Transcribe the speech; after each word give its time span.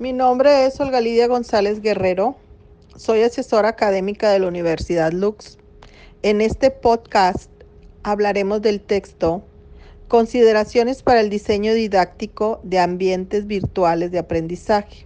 Mi 0.00 0.14
nombre 0.14 0.64
es 0.64 0.80
Olga 0.80 0.98
Lidia 0.98 1.26
González 1.26 1.82
Guerrero. 1.82 2.34
Soy 2.96 3.20
asesora 3.20 3.68
académica 3.68 4.30
de 4.30 4.38
la 4.38 4.48
Universidad 4.48 5.12
Lux. 5.12 5.58
En 6.22 6.40
este 6.40 6.70
podcast 6.70 7.50
hablaremos 8.02 8.62
del 8.62 8.80
texto 8.80 9.42
Consideraciones 10.08 11.02
para 11.02 11.20
el 11.20 11.28
diseño 11.28 11.74
didáctico 11.74 12.60
de 12.62 12.78
ambientes 12.78 13.46
virtuales 13.46 14.10
de 14.10 14.20
aprendizaje. 14.20 15.04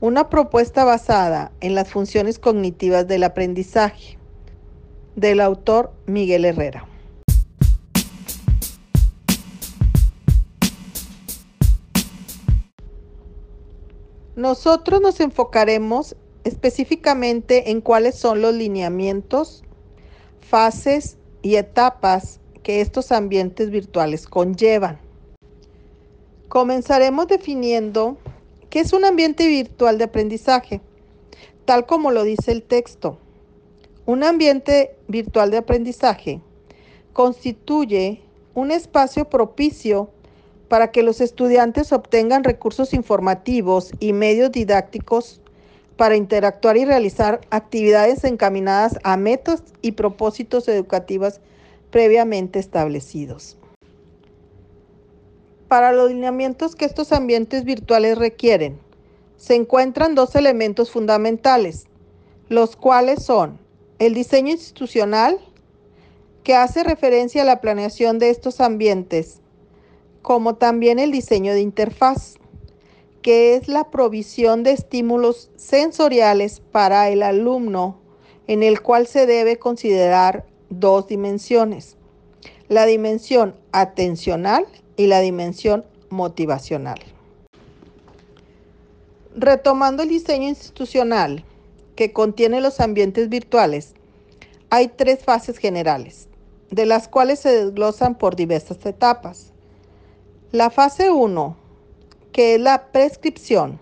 Una 0.00 0.30
propuesta 0.30 0.84
basada 0.86 1.52
en 1.60 1.74
las 1.74 1.90
funciones 1.90 2.38
cognitivas 2.38 3.06
del 3.06 3.22
aprendizaje 3.22 4.16
del 5.14 5.42
autor 5.42 5.92
Miguel 6.06 6.46
Herrera. 6.46 6.89
Nosotros 14.36 15.00
nos 15.00 15.20
enfocaremos 15.20 16.16
específicamente 16.44 17.70
en 17.70 17.80
cuáles 17.80 18.14
son 18.14 18.40
los 18.40 18.54
lineamientos, 18.54 19.64
fases 20.40 21.18
y 21.42 21.56
etapas 21.56 22.40
que 22.62 22.80
estos 22.80 23.12
ambientes 23.12 23.70
virtuales 23.70 24.26
conllevan. 24.26 25.00
Comenzaremos 26.48 27.26
definiendo 27.26 28.18
qué 28.70 28.80
es 28.80 28.92
un 28.92 29.04
ambiente 29.04 29.46
virtual 29.48 29.98
de 29.98 30.04
aprendizaje, 30.04 30.80
tal 31.64 31.86
como 31.86 32.10
lo 32.10 32.22
dice 32.22 32.52
el 32.52 32.62
texto. 32.62 33.18
Un 34.06 34.24
ambiente 34.24 34.96
virtual 35.08 35.50
de 35.50 35.58
aprendizaje 35.58 36.40
constituye 37.12 38.22
un 38.54 38.70
espacio 38.70 39.28
propicio 39.28 40.10
para 40.70 40.92
que 40.92 41.02
los 41.02 41.20
estudiantes 41.20 41.92
obtengan 41.92 42.44
recursos 42.44 42.94
informativos 42.94 43.90
y 43.98 44.12
medios 44.12 44.52
didácticos 44.52 45.40
para 45.96 46.14
interactuar 46.14 46.76
y 46.76 46.84
realizar 46.84 47.40
actividades 47.50 48.22
encaminadas 48.22 48.96
a 49.02 49.16
metas 49.16 49.64
y 49.82 49.92
propósitos 49.92 50.68
educativos 50.68 51.40
previamente 51.90 52.60
establecidos. 52.60 53.56
Para 55.66 55.90
los 55.90 56.12
lineamientos 56.12 56.76
que 56.76 56.84
estos 56.84 57.10
ambientes 57.10 57.64
virtuales 57.64 58.16
requieren, 58.16 58.78
se 59.36 59.56
encuentran 59.56 60.14
dos 60.14 60.36
elementos 60.36 60.92
fundamentales, 60.92 61.88
los 62.48 62.76
cuales 62.76 63.24
son 63.24 63.58
el 63.98 64.14
diseño 64.14 64.52
institucional, 64.52 65.40
que 66.44 66.54
hace 66.54 66.84
referencia 66.84 67.42
a 67.42 67.44
la 67.44 67.60
planeación 67.60 68.20
de 68.20 68.30
estos 68.30 68.60
ambientes 68.60 69.40
como 70.22 70.56
también 70.56 70.98
el 70.98 71.12
diseño 71.12 71.52
de 71.52 71.60
interfaz, 71.60 72.34
que 73.22 73.54
es 73.54 73.68
la 73.68 73.90
provisión 73.90 74.62
de 74.62 74.72
estímulos 74.72 75.50
sensoriales 75.56 76.60
para 76.60 77.08
el 77.08 77.22
alumno, 77.22 77.98
en 78.46 78.62
el 78.62 78.80
cual 78.82 79.06
se 79.06 79.26
debe 79.26 79.58
considerar 79.58 80.46
dos 80.70 81.06
dimensiones, 81.06 81.96
la 82.68 82.86
dimensión 82.86 83.54
atencional 83.72 84.66
y 84.96 85.06
la 85.06 85.20
dimensión 85.20 85.84
motivacional. 86.08 86.98
Retomando 89.36 90.02
el 90.02 90.08
diseño 90.08 90.48
institucional 90.48 91.44
que 91.94 92.12
contiene 92.12 92.60
los 92.60 92.80
ambientes 92.80 93.28
virtuales, 93.28 93.94
hay 94.70 94.88
tres 94.88 95.22
fases 95.22 95.58
generales, 95.58 96.28
de 96.70 96.86
las 96.86 97.08
cuales 97.08 97.40
se 97.40 97.50
desglosan 97.50 98.16
por 98.16 98.36
diversas 98.36 98.84
etapas. 98.86 99.52
La 100.52 100.68
fase 100.68 101.12
1, 101.12 101.56
que 102.32 102.56
es 102.56 102.60
la 102.60 102.90
prescripción, 102.90 103.78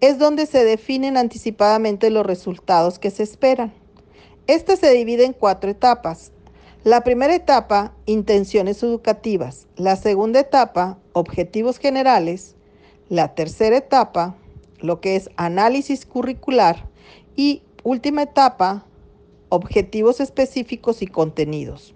es 0.00 0.16
donde 0.16 0.46
se 0.46 0.64
definen 0.64 1.16
anticipadamente 1.16 2.10
los 2.10 2.24
resultados 2.24 3.00
que 3.00 3.10
se 3.10 3.24
esperan. 3.24 3.74
Esta 4.46 4.76
se 4.76 4.92
divide 4.92 5.24
en 5.24 5.32
cuatro 5.32 5.68
etapas. 5.68 6.30
La 6.84 7.02
primera 7.02 7.34
etapa, 7.34 7.94
intenciones 8.06 8.80
educativas. 8.84 9.66
La 9.74 9.96
segunda 9.96 10.38
etapa, 10.38 10.98
objetivos 11.14 11.78
generales. 11.78 12.54
La 13.08 13.34
tercera 13.34 13.78
etapa, 13.78 14.36
lo 14.78 15.00
que 15.00 15.16
es 15.16 15.30
análisis 15.34 16.06
curricular. 16.06 16.88
Y 17.34 17.64
última 17.82 18.22
etapa, 18.22 18.86
objetivos 19.48 20.20
específicos 20.20 21.02
y 21.02 21.08
contenidos. 21.08 21.92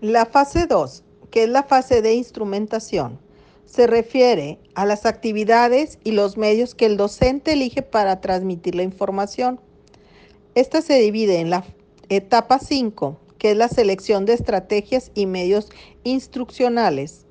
La 0.00 0.26
fase 0.26 0.66
2 0.66 1.04
que 1.32 1.44
es 1.44 1.48
la 1.48 1.64
fase 1.64 2.02
de 2.02 2.14
instrumentación, 2.14 3.18
se 3.64 3.86
refiere 3.86 4.58
a 4.74 4.84
las 4.84 5.06
actividades 5.06 5.98
y 6.04 6.12
los 6.12 6.36
medios 6.36 6.74
que 6.74 6.84
el 6.84 6.98
docente 6.98 7.54
elige 7.54 7.80
para 7.80 8.20
transmitir 8.20 8.74
la 8.74 8.82
información. 8.82 9.58
Esta 10.54 10.82
se 10.82 11.00
divide 11.00 11.40
en 11.40 11.48
la 11.48 11.64
etapa 12.10 12.58
5, 12.58 13.18
que 13.38 13.52
es 13.52 13.56
la 13.56 13.68
selección 13.68 14.26
de 14.26 14.34
estrategias 14.34 15.10
y 15.14 15.24
medios 15.24 15.70
instruccionales. 16.04 17.24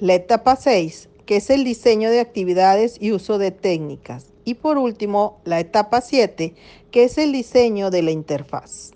La 0.00 0.14
etapa 0.14 0.56
6, 0.56 1.08
que 1.24 1.36
es 1.36 1.48
el 1.48 1.62
diseño 1.62 2.10
de 2.10 2.18
actividades 2.18 2.96
y 3.00 3.12
uso 3.12 3.38
de 3.38 3.52
técnicas. 3.52 4.26
Y 4.44 4.54
por 4.54 4.78
último, 4.78 5.38
la 5.44 5.60
etapa 5.60 6.00
7, 6.00 6.54
que 6.90 7.04
es 7.04 7.18
el 7.18 7.30
diseño 7.30 7.90
de 7.90 8.02
la 8.02 8.10
interfaz. 8.10 8.90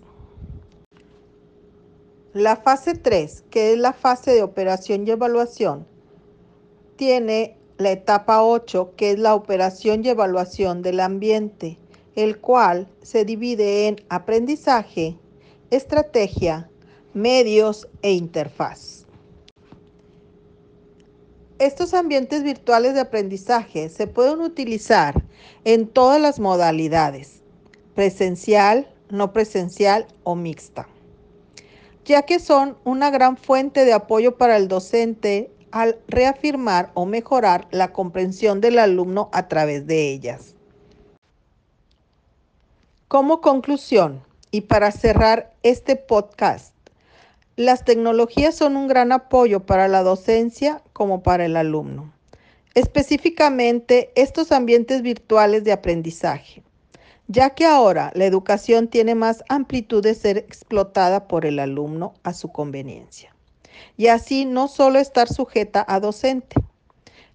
La 2.33 2.55
fase 2.55 2.95
3, 2.95 3.43
que 3.51 3.73
es 3.73 3.77
la 3.77 3.93
fase 3.93 4.31
de 4.31 4.41
operación 4.41 5.07
y 5.07 5.11
evaluación, 5.11 5.85
tiene 6.95 7.55
la 7.77 7.91
etapa 7.91 8.43
8, 8.43 8.93
que 8.97 9.11
es 9.11 9.19
la 9.19 9.35
operación 9.35 10.03
y 10.03 10.09
evaluación 10.09 10.81
del 10.81 10.99
ambiente, 10.99 11.77
el 12.15 12.39
cual 12.39 12.87
se 13.03 13.23
divide 13.23 13.87
en 13.87 13.97
aprendizaje, 14.09 15.15
estrategia, 15.69 16.71
medios 17.13 17.87
e 18.01 18.13
interfaz. 18.13 19.05
Estos 21.59 21.93
ambientes 21.93 22.41
virtuales 22.41 22.95
de 22.95 23.01
aprendizaje 23.01 23.89
se 23.89 24.07
pueden 24.07 24.41
utilizar 24.41 25.23
en 25.65 25.87
todas 25.87 26.19
las 26.19 26.39
modalidades, 26.39 27.43
presencial, 27.93 28.91
no 29.11 29.33
presencial 29.33 30.07
o 30.23 30.33
mixta 30.33 30.87
ya 32.05 32.23
que 32.23 32.39
son 32.39 32.77
una 32.83 33.09
gran 33.09 33.37
fuente 33.37 33.85
de 33.85 33.93
apoyo 33.93 34.37
para 34.37 34.57
el 34.57 34.67
docente 34.67 35.51
al 35.71 35.97
reafirmar 36.07 36.91
o 36.93 37.05
mejorar 37.05 37.67
la 37.71 37.93
comprensión 37.93 38.61
del 38.61 38.77
alumno 38.77 39.29
a 39.31 39.47
través 39.47 39.87
de 39.87 40.11
ellas. 40.11 40.55
Como 43.07 43.41
conclusión, 43.41 44.23
y 44.51 44.61
para 44.61 44.91
cerrar 44.91 45.53
este 45.63 45.95
podcast, 45.95 46.73
las 47.55 47.85
tecnologías 47.85 48.55
son 48.55 48.77
un 48.77 48.87
gran 48.87 49.11
apoyo 49.11 49.65
para 49.65 49.87
la 49.87 50.03
docencia 50.03 50.81
como 50.93 51.23
para 51.23 51.45
el 51.45 51.55
alumno, 51.55 52.13
específicamente 52.75 54.11
estos 54.15 54.51
ambientes 54.51 55.01
virtuales 55.01 55.63
de 55.63 55.71
aprendizaje 55.71 56.63
ya 57.27 57.51
que 57.51 57.65
ahora 57.65 58.11
la 58.15 58.25
educación 58.25 58.87
tiene 58.87 59.15
más 59.15 59.43
amplitud 59.49 60.03
de 60.03 60.15
ser 60.15 60.37
explotada 60.37 61.27
por 61.27 61.45
el 61.45 61.59
alumno 61.59 62.13
a 62.23 62.33
su 62.33 62.51
conveniencia. 62.51 63.35
Y 63.97 64.07
así 64.07 64.45
no 64.45 64.67
solo 64.67 64.99
estar 64.99 65.27
sujeta 65.27 65.85
a 65.87 65.99
docente. 65.99 66.55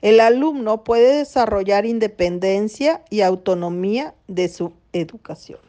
El 0.01 0.21
alumno 0.21 0.85
puede 0.85 1.17
desarrollar 1.17 1.85
independencia 1.85 3.03
y 3.11 3.23
autonomía 3.23 4.15
de 4.29 4.49
su 4.49 4.73
educación. 4.93 5.68